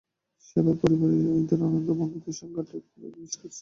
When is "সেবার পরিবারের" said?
0.47-1.19